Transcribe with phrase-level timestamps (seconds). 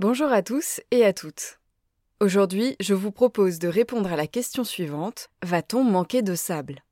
[0.00, 1.60] Bonjour à tous et à toutes.
[2.20, 6.82] Aujourd'hui, je vous propose de répondre à la question suivante va-t-on manquer de sable?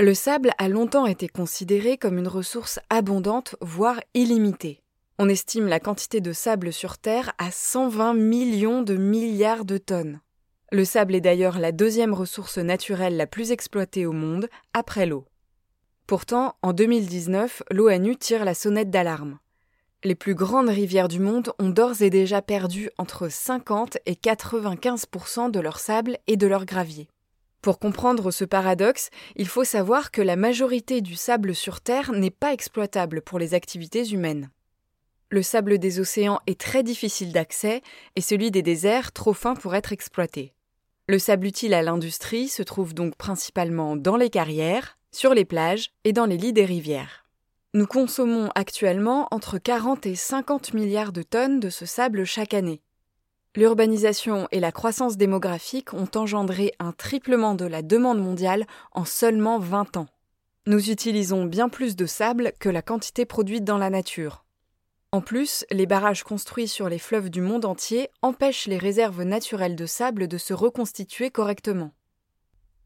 [0.00, 4.82] Le sable a longtemps été considéré comme une ressource abondante, voire illimitée.
[5.20, 10.20] On estime la quantité de sable sur Terre à 120 millions de milliards de tonnes.
[10.72, 15.24] Le sable est d'ailleurs la deuxième ressource naturelle la plus exploitée au monde, après l'eau.
[16.08, 19.38] Pourtant, en 2019, l'ONU tire la sonnette d'alarme.
[20.04, 25.50] Les plus grandes rivières du monde ont d'ores et déjà perdu entre 50 et 95%
[25.50, 27.08] de leur sable et de leur gravier.
[27.62, 32.30] Pour comprendre ce paradoxe, il faut savoir que la majorité du sable sur Terre n'est
[32.30, 34.50] pas exploitable pour les activités humaines.
[35.30, 37.82] Le sable des océans est très difficile d'accès
[38.14, 40.54] et celui des déserts trop fin pour être exploité.
[41.08, 45.90] Le sable utile à l'industrie se trouve donc principalement dans les carrières, sur les plages
[46.04, 47.25] et dans les lits des rivières.
[47.76, 52.80] Nous consommons actuellement entre 40 et 50 milliards de tonnes de ce sable chaque année.
[53.54, 59.58] L'urbanisation et la croissance démographique ont engendré un triplement de la demande mondiale en seulement
[59.58, 60.06] 20 ans.
[60.66, 64.46] Nous utilisons bien plus de sable que la quantité produite dans la nature.
[65.12, 69.76] En plus, les barrages construits sur les fleuves du monde entier empêchent les réserves naturelles
[69.76, 71.92] de sable de se reconstituer correctement.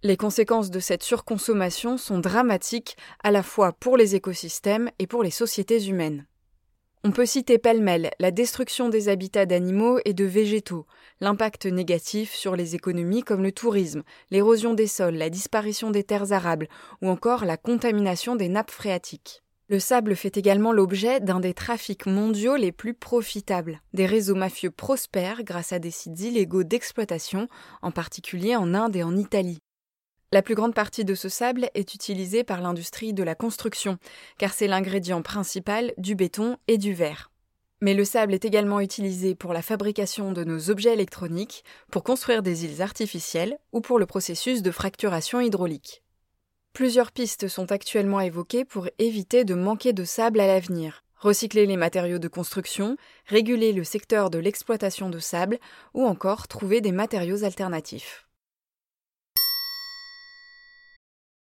[0.03, 5.23] Les conséquences de cette surconsommation sont dramatiques à la fois pour les écosystèmes et pour
[5.23, 6.27] les sociétés humaines.
[7.05, 10.87] On peut citer pêle-mêle la destruction des habitats d'animaux et de végétaux,
[11.21, 16.33] l'impact négatif sur les économies comme le tourisme, l'érosion des sols, la disparition des terres
[16.33, 16.69] arables
[17.03, 19.43] ou encore la contamination des nappes phréatiques.
[19.69, 23.83] Le sable fait également l'objet d'un des trafics mondiaux les plus profitables.
[23.93, 27.49] Des réseaux mafieux prospèrent grâce à des sites illégaux d'exploitation,
[27.83, 29.61] en particulier en Inde et en Italie.
[30.33, 33.99] La plus grande partie de ce sable est utilisée par l'industrie de la construction,
[34.39, 37.33] car c'est l'ingrédient principal du béton et du verre.
[37.81, 42.43] Mais le sable est également utilisé pour la fabrication de nos objets électroniques, pour construire
[42.45, 46.05] des îles artificielles ou pour le processus de fracturation hydraulique.
[46.75, 51.03] Plusieurs pistes sont actuellement évoquées pour éviter de manquer de sable à l'avenir.
[51.17, 52.97] Recycler les matériaux de construction,
[53.27, 55.59] réguler le secteur de l'exploitation de sable
[55.93, 58.30] ou encore trouver des matériaux alternatifs.